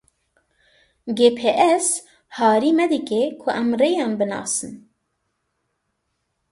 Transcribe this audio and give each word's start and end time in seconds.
Gps 1.17 1.87
harî 2.37 2.71
me 2.77 2.85
dike 2.93 3.21
ku 3.41 3.47
em 3.59 3.67
rêyan 3.79 4.13
binasin. 4.19 4.73